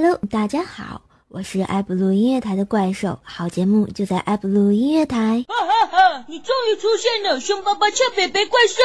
[0.00, 5.44] Hello，大家好，我是爱布鲁音乐台的怪兽，好节目就在爱布鲁音乐台。
[5.48, 6.24] 哈哈哈！
[6.28, 8.80] 你终于出现了，凶巴巴、俏北北怪兽。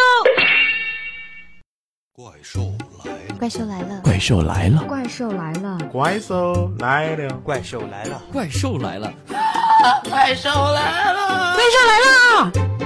[2.15, 2.73] 怪兽
[3.63, 4.01] 来了！
[4.03, 4.83] 怪兽来了！
[4.87, 5.77] 怪兽来了！
[5.91, 7.39] 怪兽来了！
[7.43, 8.19] 怪兽来了！
[8.31, 9.13] 怪兽来了！
[9.13, 9.13] 怪兽来了！
[10.09, 11.53] 怪兽来了！
[11.53, 12.82] 怪兽来了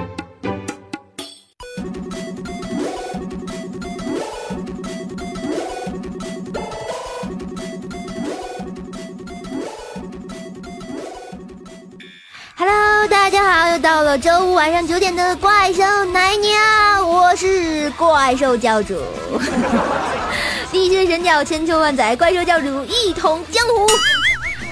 [13.09, 19.01] 大家好，又到了周五晚上九点的怪兽奶娘，我是怪兽教主，
[20.71, 23.87] 地血神教千秋万载，怪兽教主一统江湖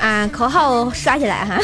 [0.02, 0.30] 啊！
[0.34, 1.56] 口号刷起来哈！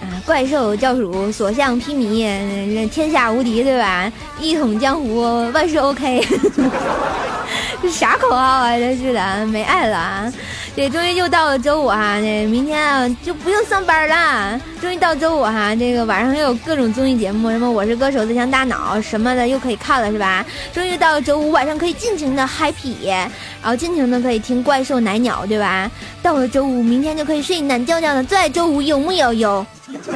[0.00, 4.10] 啊，怪兽教主所向披靡，天下无敌，对吧？
[4.38, 6.26] 一统江湖，万事 OK。
[7.82, 8.76] 这啥口号啊？
[8.78, 10.32] 真是的，没爱了啊！
[10.74, 14.60] 这终于又到了周五哈，这明天啊就不用上班了。
[14.80, 20.44] 终于到周五哈，这个晚上又有各种综艺节目，什么《我是歌手最强大脑》什么的又可以看了，是吧？
[20.72, 23.30] 终于到了周五晚上可以尽情的 happy，然
[23.70, 25.90] 后尽情的可以听怪兽奶鸟，对吧？
[26.22, 28.22] 到了周五，明天就可以睡懒觉觉了。
[28.24, 29.66] 最爱周五有木有有？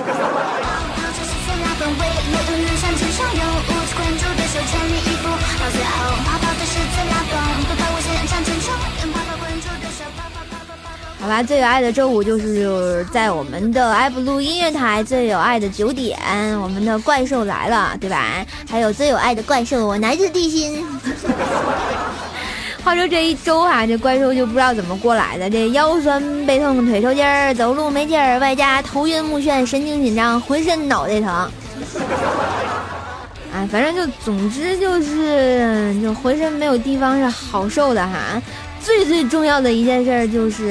[11.20, 16.18] 好吧，最有爱的周五就是在我们的爱布鲁音乐台最有爱的九点，
[16.58, 18.44] 我们的怪兽来了，对吧？
[18.68, 20.82] 还有最有爱的怪兽，我来自地心。
[22.82, 31.50] 话说这一周哈，这怪兽就不知道怎么过来的，这腰酸背痛、腿抽筋儿、走路没劲儿，外加头晕目眩、神经紧张、浑身脑袋疼。
[33.54, 38.40] 哎， 反正就总之就是就浑身没有地方是好受的哈。
[38.82, 40.70] 最最重要的一件事就是，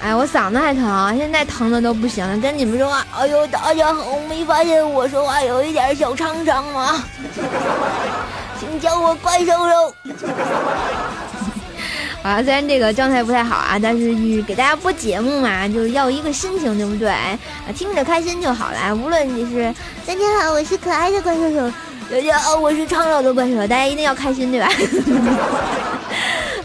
[0.00, 2.36] 哎，我嗓子还疼，现在疼的都不行了。
[2.38, 7.04] 跟你们说话，哎呦，大家好，没发现我说话有一点小沧桑吗？
[8.58, 9.94] 请叫我怪兽兽。
[12.22, 17.10] 啊，虽然这个状态不太好啊，但是给大家播节目嘛，就是要一个心情，对不对？
[17.10, 17.38] 啊，
[17.76, 18.94] 听着开心就好了。
[18.94, 19.74] 无论你是
[20.06, 21.72] 大家好，我是可爱的怪兽兽，
[22.10, 24.68] 大家好，我是苍老的怪兽，大家一定要开心，对吧？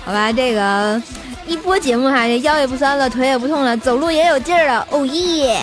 [0.07, 1.01] 好吧，这个
[1.45, 5.59] 一播节目哈，这腰也不酸了，腿也不痛了，走路也有劲儿了，哦耶！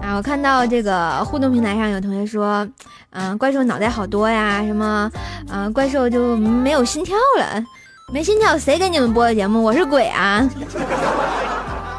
[0.00, 2.64] 啊，我看到这个互动平台上有同学说，
[3.10, 5.10] 嗯，怪兽脑袋好多呀，什么，
[5.50, 7.60] 嗯，怪兽就没有心跳了，
[8.12, 9.60] 没心跳，谁给你们播的节目？
[9.60, 10.48] 我是鬼啊！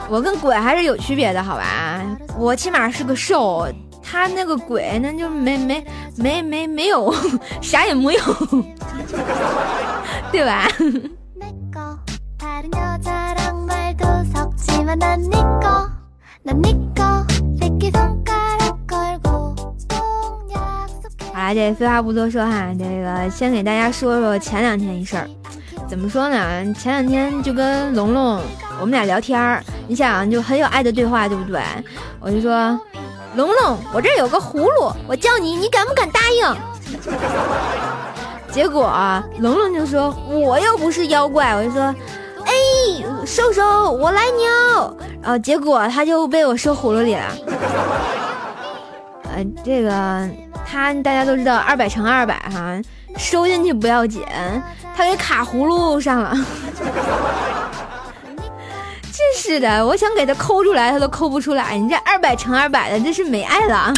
[0.08, 2.02] 我跟鬼还是有区别的，好吧？
[2.38, 3.68] 我起码是个兽。
[4.04, 5.84] 他那个鬼，那就没没
[6.18, 7.14] 没没没有，
[7.62, 8.22] 啥也没有，
[10.32, 10.68] 对吧？
[21.34, 25.28] 好啦，这废话不多说哈，这个先给大家说说前两天一事儿。
[25.88, 26.74] 怎么说呢？
[26.74, 28.40] 前两天就跟龙龙
[28.80, 31.62] 我们俩聊天儿，你想就很有爱的对话，对不对？
[32.20, 32.80] 我就说。
[33.36, 36.56] 龙龙，我这有个葫芦，我叫你，你敢不敢答应？
[38.52, 38.94] 结果
[39.40, 41.82] 龙龙就说：“我又不是妖怪。”我就说
[42.46, 42.54] ：“哎，
[43.26, 47.36] 兽兽，我来鸟。”然后结果他就被我收葫芦里了。
[49.24, 50.30] 呃，这个
[50.64, 52.80] 他大家都知道，二百乘二百哈，
[53.18, 54.22] 收进去不要紧，
[54.96, 56.38] 他给卡葫芦上了。
[59.44, 61.78] 真是的，我想给他抠出来，他都抠不出来。
[61.78, 63.92] 你这二百乘二百的，真是没爱了。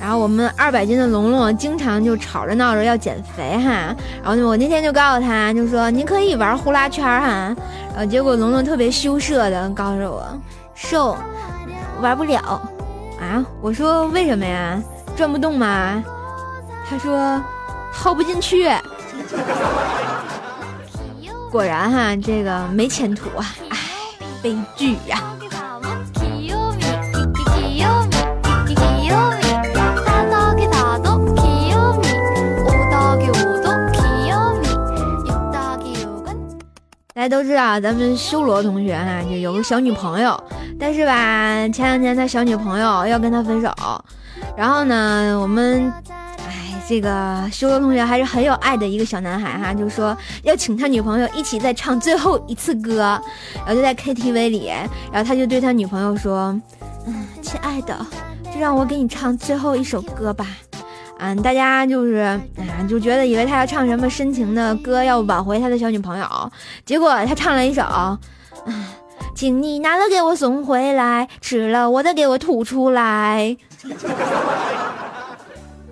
[0.00, 3.92] 然后我们二百斤的龙龙经常就吵着闹着要减肥哈。
[4.22, 7.56] 然后我那天就告诉他，就说你可以玩呼啦圈哈。
[7.88, 10.24] 然后结果龙龙特别羞涩的告诉我，
[10.76, 11.16] 瘦，
[12.00, 12.38] 玩不了
[13.20, 13.44] 啊。
[13.60, 14.80] 我说为什么呀？
[15.16, 16.04] 转不动吗？
[16.90, 17.42] 他说
[17.92, 18.70] 套不进去，
[21.52, 23.44] 果然哈，这个没前途啊！
[23.68, 23.76] 唉，
[24.42, 25.22] 悲剧呀！
[37.14, 40.42] 大家都知道，咱们修罗同学哈，就有个小女朋友，
[40.80, 43.70] 但是吧，前两天他小女朋友要跟他分手，
[44.56, 45.92] 然后呢，我们。
[46.88, 53.20] 这个修罗同学还是很有爱的一个小男孩哈，就说要请他女朋友一起再唱最后一次歌，
[53.56, 54.72] 然后就在 KTV 里，
[55.12, 56.58] 然后他就对他女朋友说
[57.06, 57.94] ：“嗯，亲爱的，
[58.54, 60.46] 就让我给你唱最后一首歌吧。”
[61.20, 62.14] 嗯，大家就是
[62.56, 66.52] 啊，就觉得以为他要唱什么深情的歌，要挽回他的小女朋友，
[66.86, 67.82] 结果他唱了一首，
[68.64, 68.86] 嗯，
[69.34, 73.54] 请你拿了给我送回来，吃了我的给我吐出来。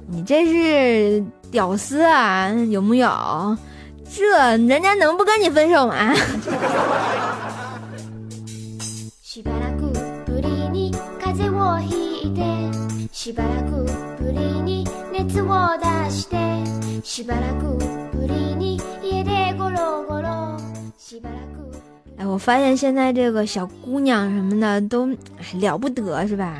[0.08, 3.08] 你这是屌丝啊，有木有？
[4.14, 6.14] 这人家能不跟你分手吗？
[22.18, 25.06] 哎，我发现现在这个小姑娘什么的都
[25.38, 26.56] 哎了不得，是吧？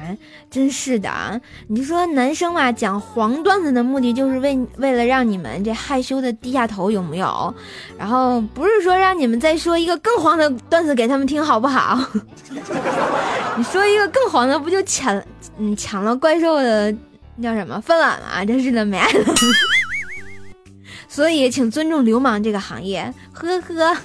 [0.51, 7.55] 真是的啊，你说男生嘛，讲黄段子的目的就是为为了让你们这害羞的低下头，有没有？
[7.97, 11.99] 然后不是说让你们再说一个更黄的段子给他们听，好不好？
[13.57, 15.23] 你说一个更黄的，不就抢
[15.59, 16.95] 嗯抢了怪兽的
[17.37, 18.45] 那叫什么饭碗吗？
[18.45, 19.25] 真是的，没爱了。
[21.17, 23.97] 所以，请尊重流氓这个行业，呵呵。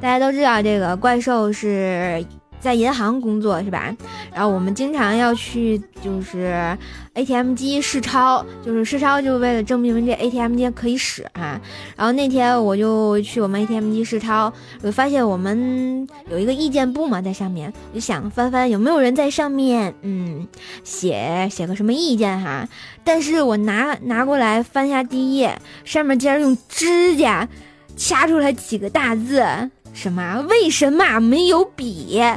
[0.00, 2.24] 大家都知道，这个怪兽是
[2.58, 3.94] 在银行工作，是吧？
[4.32, 6.76] 然后我们经常要去，就是
[7.14, 11.58] ATM 机试钞，就是试钞，就是为了证明这 ATM 机可以使啊。
[11.96, 14.52] 然后那天我就去我们 ATM 机试钞，
[14.82, 20.46] 我发现我们有一个意见簿嘛，在上面，我就想翻翻有没有人在上面，嗯，
[20.84, 22.68] 写写个什么意见哈。
[23.02, 27.48] 但是我拿拿过来翻下第一页，上面竟然用指甲
[27.96, 29.42] 掐出来几个大字，
[29.94, 30.44] 什么？
[30.50, 32.20] 为什么没有笔？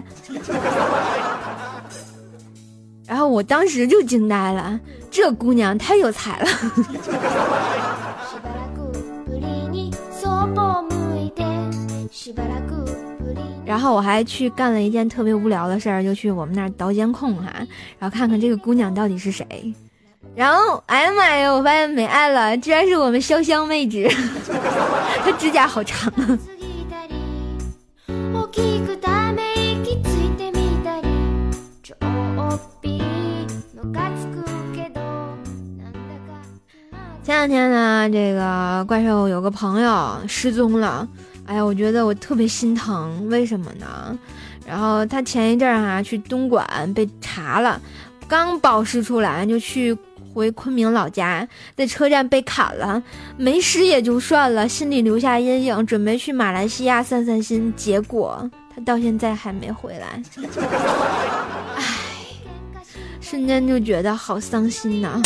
[3.06, 4.78] 然后我当时就惊呆了，
[5.10, 6.46] 这姑娘太有才了。
[6.46, 6.50] し
[8.40, 8.92] ばらく
[9.26, 11.42] ぶりにそっぽ向いて
[12.10, 12.84] しばらく
[13.22, 17.50] ぶりに然后我还去干了一件特别无聊的事儿，就去我们那儿倒监控哈，
[17.98, 19.74] 然后看看这个姑娘到底是谁。
[20.34, 24.08] 然后，哎呀妈呀，我发现没爱了，居然是我们潇湘妹纸，
[25.24, 26.38] 她 指甲好长啊。
[37.27, 41.05] 前两天呢，这个怪兽有个朋友失踪了，
[41.45, 44.17] 哎呀，我觉得我特别心疼，为什么呢？
[44.65, 47.81] 然后他前一阵儿哈去东莞被查了，
[48.29, 49.93] 刚保释出来就去
[50.33, 51.45] 回昆明老家，
[51.75, 53.03] 在车站被砍了，
[53.35, 60.23] 没尸也就算了，心里留下阴影，准备去马来西亚散散心，结果他到现在还没回来，
[61.75, 61.83] 唉，
[63.19, 65.21] 瞬间就觉得好伤心呐、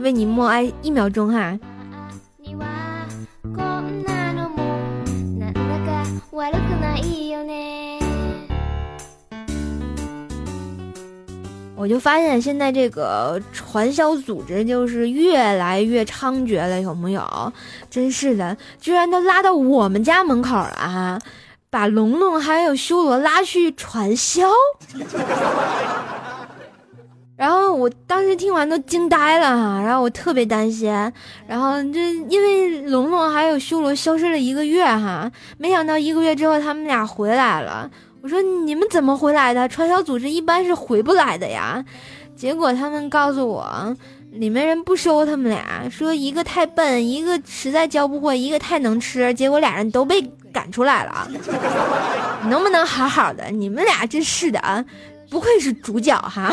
[0.00, 1.58] 为你默哀一秒钟哈。
[2.42, 2.66] には
[3.42, 4.56] こんなのも
[5.38, 8.00] なんだか悪くないよね
[11.76, 17.52] 我就发现现在这个传销组织就是越来越猖獗了，有木有？
[17.90, 21.18] 真是的，居然都拉到我们家门口了啊！
[21.70, 24.42] 把龙龙还有修罗拉去传销。
[27.35, 30.89] 然后我当时听完都惊呆了哈，然后我特别担心，
[31.45, 37.89] 然后这因为龙龙还有修罗消失了一个月哈，没想到一个月之后他们俩回来了。
[38.21, 39.67] 我说你们怎么回来的？
[39.67, 41.83] 传销组织一般是回不来的呀。
[42.35, 43.95] 结果他们告诉我，
[44.31, 51.27] 里面人不收他们俩，说一个太笨，一个实在教不会，一个太能吃，结果俩人都被赶出来了。
[52.49, 53.51] 能不能好好的？
[53.51, 54.83] 你们俩真是的啊，
[55.29, 56.51] 不愧是主角哈。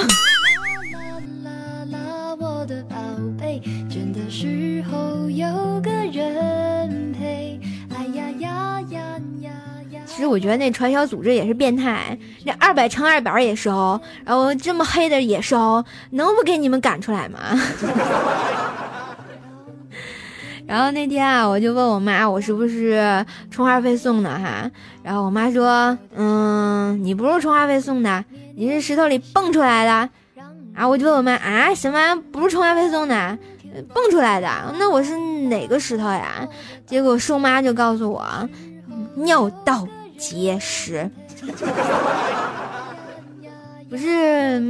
[10.22, 17.40] 其实我觉得那传销组织也是变态，那二百乘二百也收，然后这么黑的也收，能不给你们赶出来吗？
[20.64, 24.70] 然后那天啊，我就问我妈，我是不是充话费送的哈？
[25.02, 28.24] 然后我妈说，嗯，你不是充话费送的，
[28.54, 30.08] 你是石头里蹦出来的。
[30.76, 33.36] 啊，我就问我妈啊，什么不是充话费送的，
[33.92, 34.48] 蹦出来的？
[34.78, 36.46] 那我是哪个石头呀？
[36.86, 38.48] 结果瘦妈就告诉我，
[39.16, 39.84] 尿道
[40.30, 41.10] 结石。
[43.90, 44.60] 不是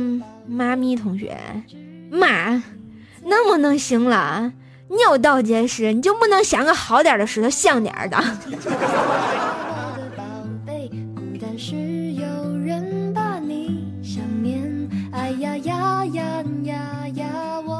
[0.46, 1.36] 妈咪同学，
[2.10, 2.62] 妈，
[3.24, 4.52] 能不能行了？
[4.88, 8.16] 你有道结石，你就不能想个好点的石头，像点儿的？
[8.16, 8.22] 我
[9.96, 10.24] 的宝
[10.66, 11.76] 贝，孤单时
[12.14, 12.26] 有
[12.58, 14.88] 人把你想念。
[15.12, 17.71] 哎呀呀呀呀呀，我。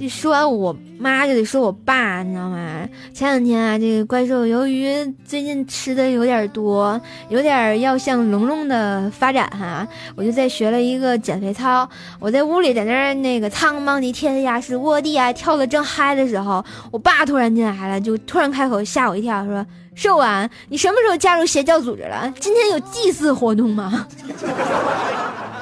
[0.00, 2.88] 这说完我妈就得说我爸，你知道吗？
[3.12, 11.86] 前两天啊，这个怪兽由于最近吃的有点多，有点要向龙龙的发展哈，我就在学了一个减肥操。
[12.18, 22.32] 我在屋里在那儿那个苍茫的天涯是卧地啊，跳的正嗨的时候，我爸突然进来了，就突然开口吓我一跳，说：“兽啊，你什么时候加入邪教组织了？
[22.40, 24.06] 今天有祭祀活动吗？”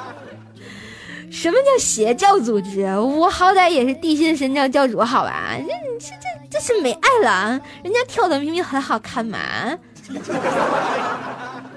[1.40, 2.80] 什么叫邪教组织？
[2.98, 5.54] 我好歹也是地心神教教主，好吧？
[5.56, 5.68] 这
[6.00, 6.08] 这
[6.50, 9.38] 这这是没爱了，人家跳的明明很好看嘛。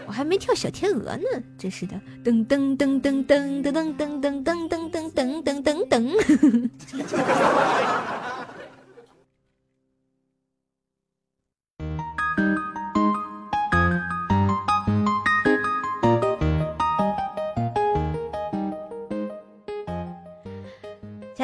[0.07, 1.23] 我还没跳小天鹅呢，
[1.59, 1.93] 真是的！
[2.25, 5.87] 噔噔噔噔噔噔噔噔噔噔噔噔噔噔噔。
[5.87, 6.17] 噔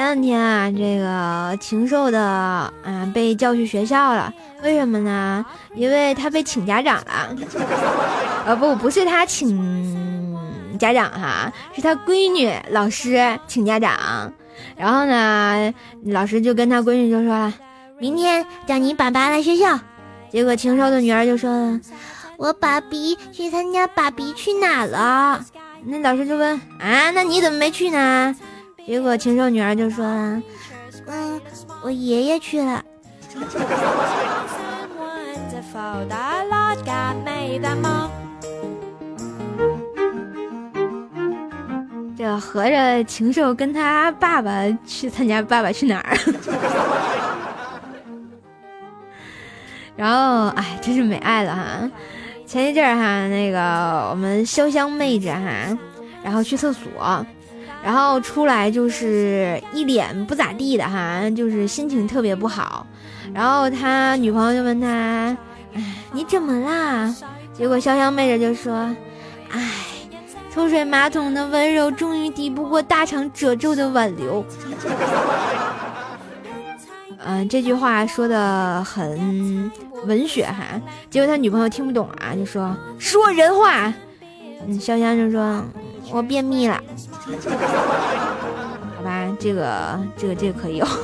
[0.07, 4.33] 两天啊，这个禽兽的啊被叫去学校了，
[4.63, 5.45] 为什么呢？
[5.75, 7.35] 因为他被请家长了。
[8.45, 10.37] 呃，不，不是他请
[10.79, 14.31] 家长哈，是他闺女老师请家长。
[14.77, 15.73] 然后呢，
[16.05, 17.53] 老师就跟他闺女就说了，
[17.99, 19.77] 明天叫你爸爸来学校。
[20.31, 21.77] 结果禽兽的女儿就说，
[22.37, 25.43] 我爸比去参加爸比去哪了？
[25.83, 28.33] 那老师就问啊，那你怎么没去呢？
[28.87, 30.41] 结果禽兽女儿就说了，
[31.07, 31.41] 嗯，
[31.83, 32.81] 我爷爷去了。
[42.17, 44.51] 这合着禽兽跟他爸爸
[44.85, 46.15] 去参加《爸爸去哪儿》，
[49.97, 51.91] 然后哎，真是没爱了哈。
[52.45, 55.77] 前一阵儿哈，那个我们潇湘妹子哈，
[56.23, 57.25] 然后去厕所，
[57.83, 62.85] 然后出来就是一脸不咋地的哈，就是心情特别不好。
[63.33, 64.87] 然后他女朋友就问他
[65.73, 67.15] ：“哎，你怎么啦？”
[67.53, 68.73] 结果潇湘妹子就说
[69.51, 69.71] ：“哎。”
[70.53, 74.43] 抽水马桶的温柔终于抵不过大肠褶皱的挽留。
[77.23, 79.71] 嗯，这句话说的很
[80.07, 80.81] 文学哈，
[81.11, 83.93] 结果他女朋友听不懂啊，就说说人话。
[84.65, 85.63] 嗯，潇湘就说
[86.11, 86.81] 我便秘了。
[88.97, 90.87] 好吧，这个这个这个可以有。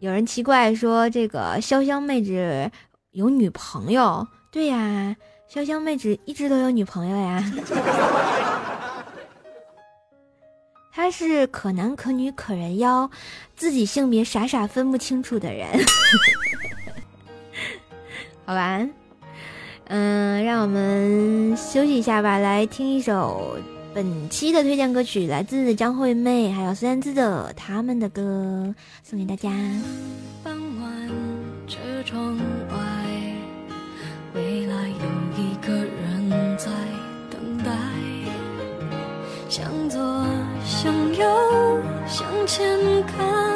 [0.00, 2.70] 有人奇怪说：“这个潇湘妹子
[3.10, 5.14] 有女朋友？”对呀，
[5.52, 7.44] 潇湘妹子一直都有女朋友呀。
[10.90, 13.10] 她是可男可女可人妖，
[13.54, 15.68] 自己性别傻傻分不清楚的人。
[18.46, 18.80] 好吧，
[19.88, 23.58] 嗯，让我们休息一下吧，来听一首
[23.92, 28.22] 本期的推荐歌曲，来自张惠妹还有孙燕姿的《他们的歌》，
[29.02, 29.50] 送给大家。
[30.44, 31.10] 傍晚，
[31.66, 32.76] 车窗外，
[34.34, 36.70] 未来有一个人在
[37.28, 37.72] 等待。
[39.48, 39.98] 向左，
[40.64, 43.55] 向右，向前看，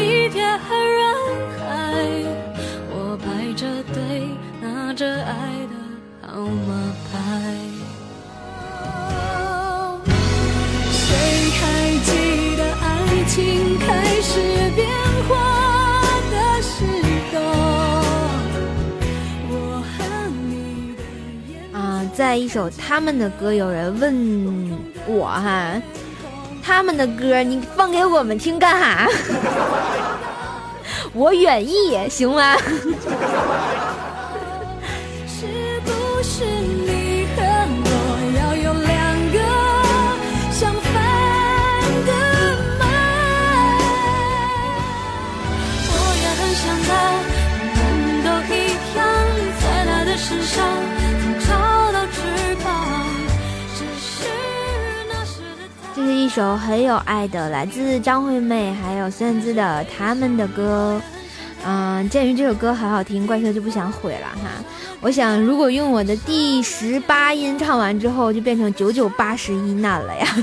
[22.31, 25.73] 在一首他们的歌，有人问我哈，
[26.63, 29.05] 他们的歌你放给我们听干哈？
[31.11, 32.55] 我愿意，行吗？
[56.33, 61.01] 首很有爱的，来自张惠妹还有孙燕姿的他们的歌。
[61.65, 64.63] 嗯，鉴于这首歌很好听，怪兽就不想毁了哈。
[65.01, 70.25] 我想，如果用我的第十八音唱完之后，就变成九九八十一难了呀。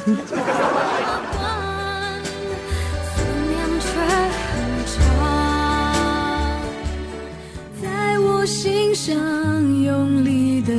[7.80, 9.16] 在我心上
[9.82, 10.72] 用力的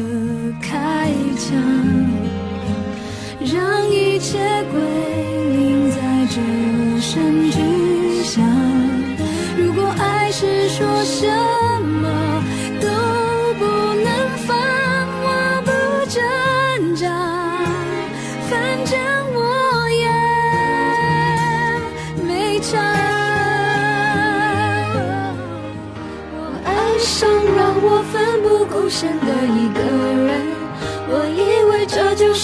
[0.61, 1.57] 开枪，
[4.19, 4.37] 切
[4.71, 4.79] 归
[5.53, 5.97] 零在
[6.29, 6.35] 这
[6.99, 8.43] 声巨响。
[9.57, 11.25] 如果爱是说什
[11.81, 12.43] 么
[12.81, 12.87] 都
[13.57, 13.63] 不
[14.03, 14.07] 能
[14.45, 14.57] 放，
[15.23, 15.27] 我
[15.63, 15.71] 不
[16.09, 16.21] 挣
[16.95, 17.07] 扎，
[18.49, 18.51] 反
[18.85, 18.99] 正
[19.33, 19.37] 我
[19.89, 20.05] 也
[22.27, 22.77] 没差。
[26.35, 27.17] 我爱上
[27.55, 29.79] 让我奋不顾身的一个
[30.27, 30.28] 人，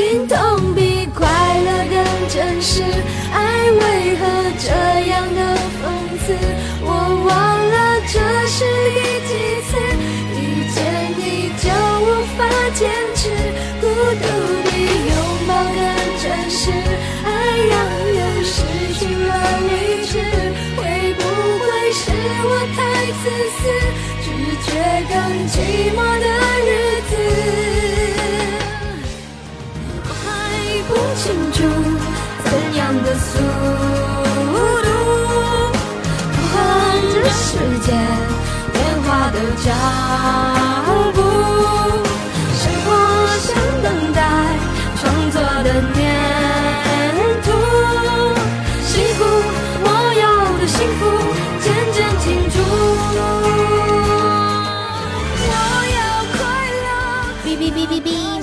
[0.00, 1.94] 心痛比快乐更
[2.30, 2.82] 真实，
[3.34, 4.24] 爱为何
[4.58, 4.70] 这
[5.10, 5.38] 样的
[5.76, 5.84] 讽
[6.24, 6.32] 刺？
[6.80, 6.88] 我
[7.28, 7.28] 忘
[7.68, 8.16] 了这
[8.48, 8.64] 是
[8.96, 9.30] 第几
[9.68, 9.70] 次
[10.40, 10.42] 遇
[10.72, 10.78] 见
[11.18, 11.20] 你
[11.60, 11.68] 就
[12.00, 12.40] 无法
[12.74, 13.28] 坚持，
[13.78, 13.84] 孤
[14.22, 14.24] 独
[14.64, 14.72] 比
[15.10, 15.12] 拥
[15.46, 15.78] 抱更
[16.22, 16.72] 真实，
[17.22, 17.28] 爱
[17.68, 17.76] 让
[18.16, 18.56] 人失
[18.94, 19.28] 去了
[19.68, 19.70] 理
[20.06, 20.16] 智，
[20.78, 21.20] 会不
[21.60, 22.00] 会是
[22.42, 22.80] 我太
[23.20, 23.28] 自
[23.58, 23.60] 私，
[24.24, 24.26] 拒
[24.64, 24.68] 绝
[25.12, 25.14] 更
[25.46, 25.54] 寂
[25.94, 26.26] 寞的
[33.10, 33.44] 的速度
[36.54, 36.56] 问
[37.12, 37.90] 这世界
[38.72, 40.59] 变化的张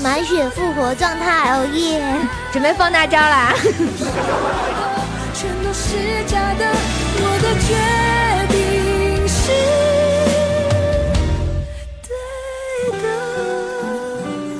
[0.03, 2.01] 满血复活状态，哦耶！
[2.51, 3.53] 准备放大招啦！
[5.33, 6.65] 全都是假的，
[7.19, 7.75] 我的决
[8.53, 9.51] 定是
[12.07, 12.09] 对
[13.01, 13.05] 的。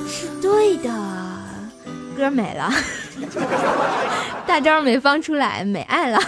[0.08, 0.88] 是对的，
[2.16, 2.70] 歌没了，
[4.46, 6.18] 大招没放出来，没爱了。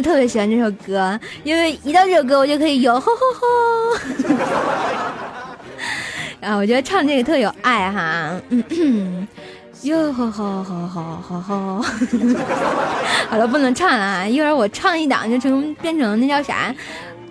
[0.00, 3.46] 特别喜欢这首歌，因为一到这首歌，我就可以哟吼吼吼。
[6.46, 9.26] 啊，我觉得唱这个特有爱哈，嗯
[9.82, 11.84] 哟吼吼吼吼吼吼，
[13.30, 14.26] 好了，不能唱了啊！
[14.26, 16.74] 一会儿我唱一档就成变成那叫啥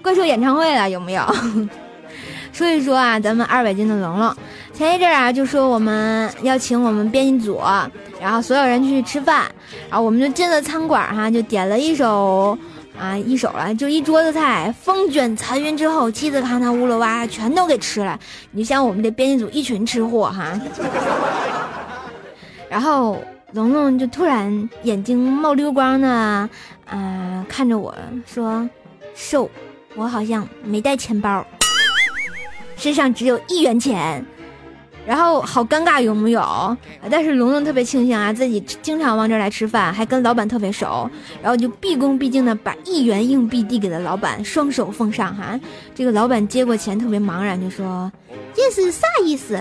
[0.01, 1.23] 怪兽演唱会了，有没有？
[2.51, 4.36] 说一说啊，咱们二百斤的龙龙，
[4.75, 7.61] 前一阵啊就说我们要请我们编辑组，
[8.19, 9.45] 然后所有人去吃饭，
[9.89, 12.57] 然后我们就进了餐馆哈，就点了一手。
[12.97, 18.17] 啊，一手了，就一桌子菜，风卷残云之后，嘁哩喀呐乌噜哇，全都给吃了。
[18.51, 20.57] 你像我们这编辑组一群吃货哈。
[22.69, 26.09] 然后龙龙就突然眼睛冒溜光的，
[26.85, 27.93] 啊、看着我
[28.25, 28.65] 说
[29.13, 29.49] ：“瘦，
[29.95, 31.45] 我好像没带钱包，
[32.77, 34.25] 身上只有一元钱。”
[35.06, 36.78] 然后好尴尬，有木有？
[37.10, 41.10] 但是龙龙特别庆幸啊，自己经常往这儿来吃饭，还跟老板特别熟，
[41.41, 45.60] 然后就毕恭毕敬的把一元硬币递给了老板，双手奉上哈。
[45.94, 48.12] 这个老板接过钱，特别茫然，就说
[48.56, 49.54] ：“这是啥意思？”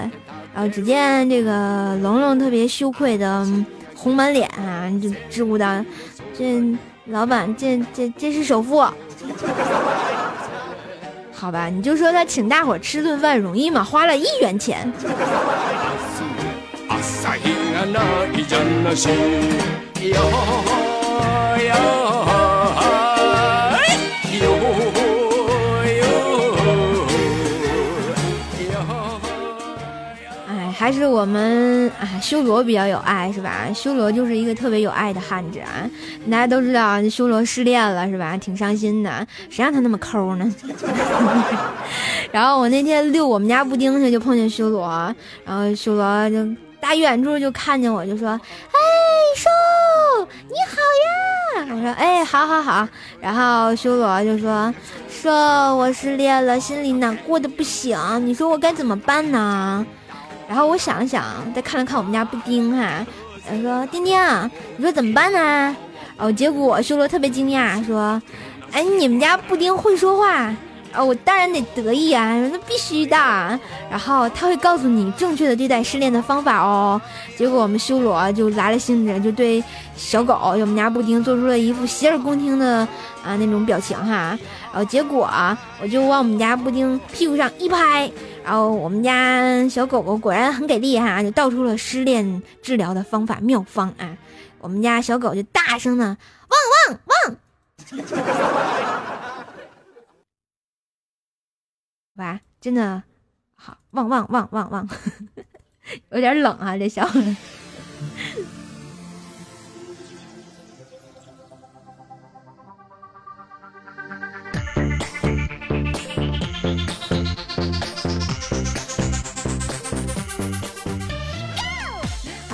[0.54, 3.46] 然后只见这个龙龙特别羞愧的
[3.94, 5.84] 红满脸啊，就支吾道
[6.32, 6.62] ：“这
[7.06, 8.82] 老板，这这这是首付。”
[11.44, 13.84] 好吧，你就说他请大伙吃顿饭容易吗？
[13.84, 14.90] 花了一元钱。
[30.84, 33.72] 还是我们啊修罗比较有爱是吧？
[33.74, 35.88] 修罗就是一个特别有爱的汉子啊！
[36.30, 38.36] 大家都知道修罗失恋了是吧？
[38.36, 40.54] 挺伤心的，谁让他那么抠呢？
[42.30, 44.86] 然后我那天遛我们家布丁去，就碰见修罗，
[45.46, 46.46] 然后修罗就
[46.82, 48.28] 大远处就看见我，就说
[48.68, 48.78] ：“哎，
[49.38, 52.86] 叔，你好呀！”我说：“哎，好好好。”
[53.22, 54.70] 然后修罗就说
[55.08, 55.32] ：“说
[55.76, 59.86] 我失恋了，心里难过的不行，你说我该怎么办呢？”
[60.48, 63.04] 然后我想了想，再看了看我们家布丁哈，
[63.50, 64.16] 我说：“丁丁，
[64.76, 65.76] 你说怎么办呢？”
[66.16, 68.20] 哦，结果修罗特别惊讶，说
[68.72, 70.54] ：“哎，你们家布丁会说话？”
[70.96, 73.16] 哦，我当然得得意啊，那必须的。
[73.90, 77.00] 然后他会告诉你正确的对待失恋的方法哦。
[77.36, 79.60] 结果我们修罗就来了兴致，就对
[79.96, 82.86] 小狗，我们家布丁做出了一副洗耳恭听的
[83.24, 84.38] 啊那种表情哈。
[84.72, 85.28] 然后结果，
[85.82, 88.08] 我就往我们家布丁屁股上一拍，
[88.44, 94.16] 然后我们家小狗狗果然很给力哈，就道出了失恋治疗的方法妙方啊。
[94.58, 96.18] 我们家小狗就大声的汪
[96.90, 97.36] 汪汪。
[102.16, 103.02] 哇，真的
[103.54, 104.88] 好，汪汪汪汪汪，
[106.12, 107.08] 有点冷啊，这笑。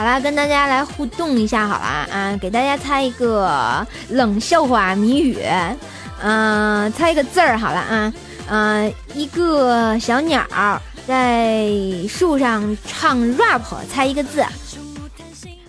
[0.00, 5.36] 好啦，跟大家来互动一下，好啦，啊，给大家猜一个冷笑话谜语，
[6.22, 8.12] 嗯，猜一个字儿，好了啊。
[8.48, 10.42] 嗯，一个小鸟
[11.06, 11.68] 在
[12.08, 13.60] 树上唱 rap，
[13.92, 14.42] 猜一个字。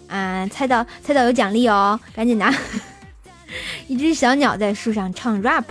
[0.07, 2.55] 啊，猜到猜到有奖励哦，赶紧拿。
[3.89, 5.65] 一只小鸟在树上唱 rap。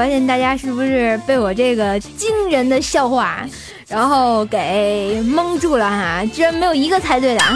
[0.00, 3.46] 发现大家是不是被我这个惊人的笑话，
[3.86, 6.24] 然后给蒙住了哈？
[6.32, 7.54] 居然没有一个猜对的啊。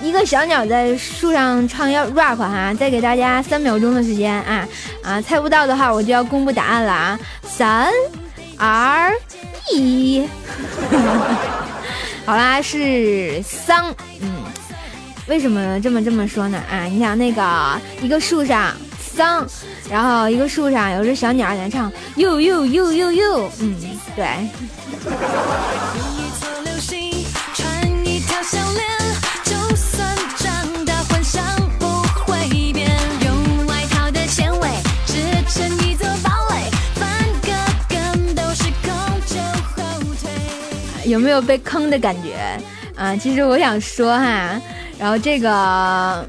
[0.00, 4.68] 一个小鸟在树上唱要 rap 哈，再给大家三秒钟的时间啊
[5.02, 5.20] 啊！
[5.20, 7.18] 猜不到的话，我就要公布答案了啊！
[7.42, 7.90] 三、
[8.56, 9.12] 二、
[9.72, 10.24] 一，
[12.24, 13.92] 好啦，是桑。
[14.20, 14.44] 嗯，
[15.26, 16.62] 为什么这么这么说呢？
[16.70, 18.72] 啊，你想那个一个树上。
[19.16, 19.46] 桑，
[19.88, 23.74] 然后一个树上有只小鸟在唱，呦呦呦呦呦，嗯，
[24.14, 24.26] 对。
[41.06, 42.36] 有没有被坑的感觉？
[42.94, 44.60] 啊，其实我想说哈，
[44.98, 46.28] 然后这个。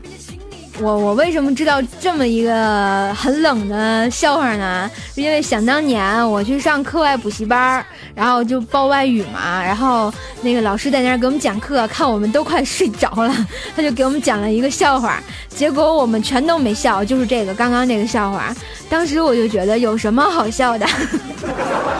[0.79, 4.89] 我我为什么知道这么一个很冷的笑话呢？
[5.15, 13.33] 因为想当年我去上课外补习班，然后就报外语嘛，然后那个老师在那儿给我们讲课，看我们都快睡着了，
[13.75, 18.55] 他就给我们讲了一个笑话，结果我们全都没笑，就是这个刚刚这个笑话。
[18.87, 20.85] 当时我就觉得有什么好笑的，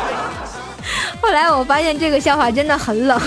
[1.20, 3.20] 后来我发现这个笑话真的很冷。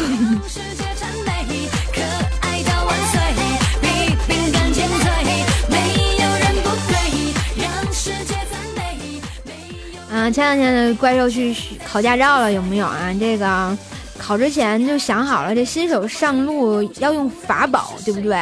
[10.21, 13.11] 啊，前两天的怪兽去考驾照了，有没有啊？
[13.19, 13.79] 这个
[14.19, 18.37] 考之前就想好了，这新手上路要用法宝，对不对？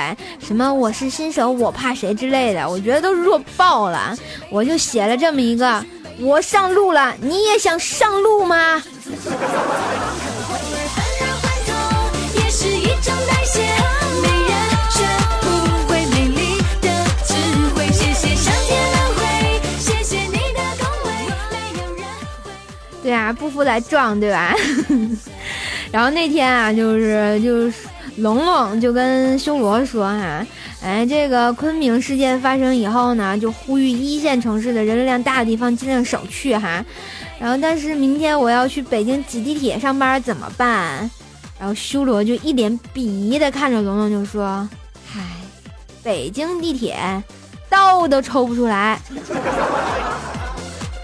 [0.45, 4.17] 什么我是新手，我怕谁之类的，我觉得都弱爆了。
[4.51, 5.85] 我就写了这么一个：
[6.19, 8.83] 我上路了，你也想上路吗？
[23.33, 24.55] 不服来撞，对吧？
[25.93, 30.45] 然后那天啊，就是就是龙龙就跟修罗说哈，
[30.83, 36.85] 哎，这个昆明事件发生以后呢，就呼吁一线城市的人流量大的地方尽量少去哈。
[37.39, 41.11] 然后但是明天我要去北京挤地铁上班怎么办？
[41.59, 44.69] 然后修罗就一脸鄙夷的看着龙龙就说，
[45.13, 45.21] 嗨，
[46.03, 46.97] 北京地铁
[47.69, 49.01] 道都抽不出来。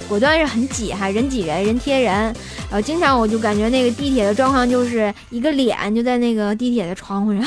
[0.08, 7.44] 果断是很挤哈，人挤人，人贴人，然后经常我就感觉那个地铁的状况就是一个脸就在那个地铁的窗户上。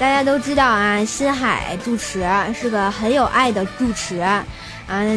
[0.00, 2.26] 大家都知道啊，新海住持
[2.58, 4.42] 是个很有爱的住持啊。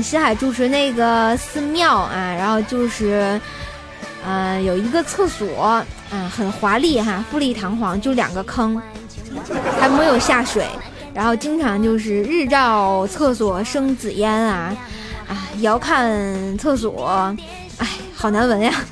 [0.03, 3.39] 新海住持那个寺庙啊，然后就是，
[4.25, 8.77] 呃，有一个厕所，啊，很华丽哈，富丽堂皇，就两个坑，
[9.79, 10.67] 还没有下水，
[11.13, 14.75] 然后经常就是日照厕所生紫烟啊，
[15.29, 17.33] 啊，遥看厕所，
[17.77, 18.73] 哎，好难闻呀。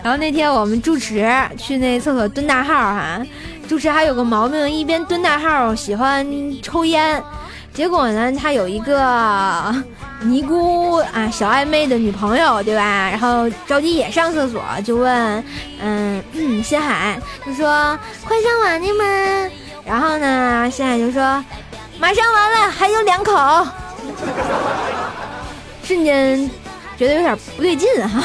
[0.02, 3.20] 然后那天我们住持去那厕所蹲大号哈、
[3.70, 6.26] 主持还有个毛病，一边蹲大号喜欢
[6.60, 7.22] 抽烟，
[7.72, 9.72] 结果呢，他有一个
[10.22, 13.08] 尼姑啊小暧昧的女朋友，对吧？
[13.08, 15.44] 然后着急也上厕所，就问，
[15.80, 19.50] 嗯嗯，新海就说快上完了吗？
[19.84, 21.22] 然后呢，新海就说
[22.00, 23.32] 马上完了，还有两口。
[25.84, 26.50] 瞬间
[26.98, 28.20] 觉得有点不对劲哈、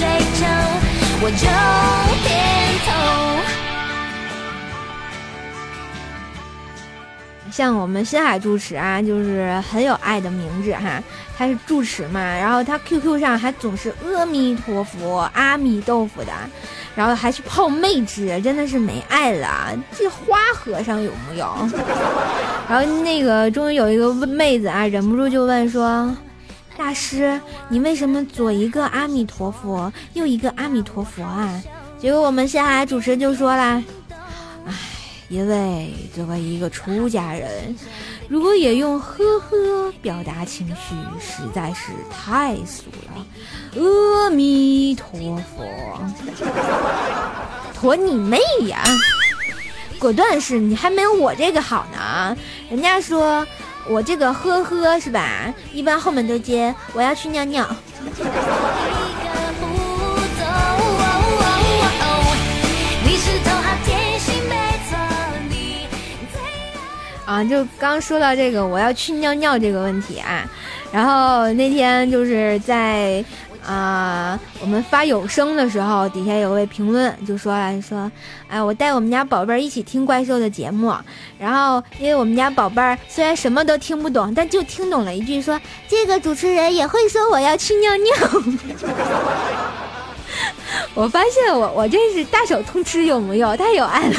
[0.00, 0.46] 追求，
[1.20, 1.46] 我就
[2.26, 2.32] 点
[2.86, 2.90] 头。
[7.52, 11.02] 像我们新海住持啊，就是很有爱的名字哈，
[11.36, 16.32] 他是住持嘛，然后他 QQ 上还总是阿弥陀佛、阿弥豆腐的，
[16.96, 19.78] 然后还去泡妹纸，真的是没爱了。
[19.94, 21.46] 这花和尚有木有？
[22.70, 26.10] 然后那个终于有一个妹子啊，忍不住就问说
[26.80, 27.38] ：“大师，
[27.68, 31.62] 你为什么左一个阿弥陀佛，右一个阿弥陀佛啊？”
[32.00, 33.82] 结果我们下海主持人就说啦
[34.66, 34.72] ：“唉。”
[35.28, 37.76] 因为作为一个出家人，
[38.28, 43.24] 如果也用呵呵表达情绪，实在是太俗了。
[43.76, 45.64] 阿弥陀佛，
[47.78, 48.82] 陀你妹呀！
[50.00, 52.36] 果断是你还没有我这个好呢。
[52.68, 53.46] 人家说
[53.86, 55.52] 我这个呵呵是吧？
[55.72, 57.66] 一般后面都接我要去尿尿。
[67.26, 70.44] 啊，就刚说到这个我要去尿尿这个问题啊，
[70.90, 73.24] 然后那天就是在
[73.66, 78.10] 啊、我们发有声的时候，底下有位评论就说了说，
[78.48, 80.94] 哎，我带我们家宝贝儿一起听怪兽的节目，
[81.38, 88.12] 然后因为我们家宝贝儿虽然什么都听不懂，但就听懂了一句说这个主持人也会说我要去尿尿。
[90.94, 93.56] 我发现我我真是大手通吃有木有？
[93.56, 94.14] 太有爱了。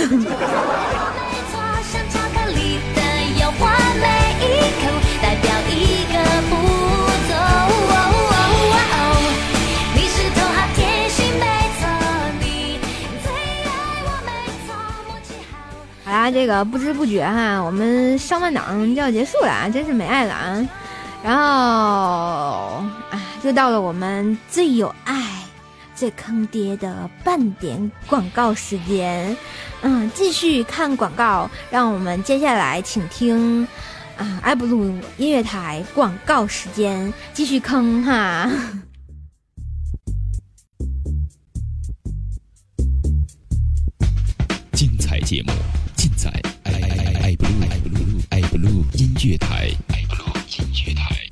[16.32, 20.68] 这个不知不觉哈，我们上半档就要结束了啊，真是没爱了啊。
[21.24, 21.44] 然后
[23.12, 25.22] 啊，就到了我们最有爱、
[25.94, 29.36] 最坑爹的半点广告时间。
[29.82, 33.68] 嗯，继续看广告，让我们接下来请听
[34.18, 34.86] 啊爱布鲁
[35.18, 38.50] 音乐台广告时间，继续坑哈。
[49.24, 51.30] 乐台，爱 blue 音乐台。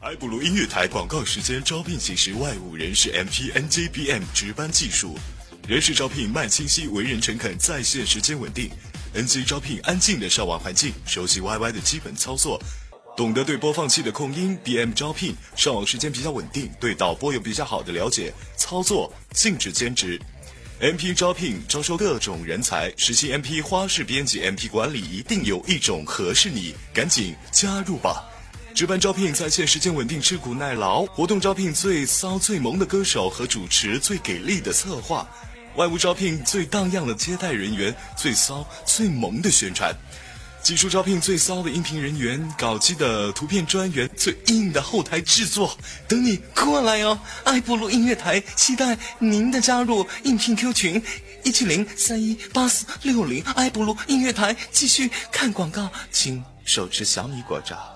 [0.00, 5.16] 埃布鲁音乐台广告时间招聘启事外务人士 MP NJBM 值班技术，
[5.68, 8.68] 人事招聘慢清晰，为人诚恳，在线时间稳定。
[9.14, 12.60] NJ 招聘安静的上网环境，熟悉 YY 的基本操作，
[13.16, 14.58] 懂得对播放器的控音。
[14.64, 20.20] BM 招聘上网时间比较稳定，对导播有比较好的了解，操作禁止兼职。
[20.78, 28.22] MP 招聘招收各种人才，实习 MP 花式编辑 MP 管理，一定有一种合适你，赶紧加入吧！
[28.74, 35.26] 值班招聘在线时间稳定，吃苦耐劳；活动招聘最骚最萌的歌手和主持，最给力的策划；
[35.76, 39.90] 外务招聘最荡漾的接待人员，最骚最萌的宣传；
[40.66, 47.16] 技术招聘最骚的音频人员，搞机的图片专员，最硬的后台制作，等你过来哦！
[47.44, 51.00] 爱布鲁音乐台期待您的加入，应聘 Q 群
[51.44, 57.95] 一七零三一八四六零，爱布鲁音乐台继续看广告，请手持小米果照。